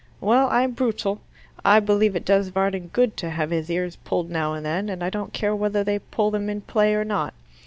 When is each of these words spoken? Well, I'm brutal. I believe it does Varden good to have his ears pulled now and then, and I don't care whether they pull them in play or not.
Well, 0.19 0.47
I'm 0.49 0.71
brutal. 0.71 1.21
I 1.63 1.79
believe 1.79 2.15
it 2.15 2.25
does 2.25 2.47
Varden 2.47 2.87
good 2.87 3.15
to 3.17 3.29
have 3.29 3.51
his 3.51 3.69
ears 3.69 3.97
pulled 3.97 4.31
now 4.31 4.55
and 4.55 4.65
then, 4.65 4.89
and 4.89 5.03
I 5.03 5.11
don't 5.11 5.31
care 5.31 5.55
whether 5.55 5.83
they 5.83 5.99
pull 5.99 6.31
them 6.31 6.49
in 6.49 6.61
play 6.61 6.95
or 6.95 7.05
not. 7.05 7.35